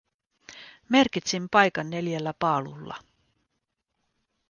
[0.89, 2.97] Merkitsin paikan neljällä paalulla.